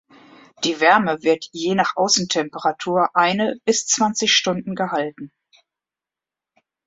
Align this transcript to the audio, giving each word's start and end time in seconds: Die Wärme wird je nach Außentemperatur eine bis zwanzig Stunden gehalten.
Die 0.63 0.79
Wärme 0.79 1.21
wird 1.21 1.47
je 1.51 1.75
nach 1.75 1.95
Außentemperatur 1.95 3.15
eine 3.15 3.57
bis 3.65 3.85
zwanzig 3.85 4.33
Stunden 4.33 4.73
gehalten. 4.73 5.31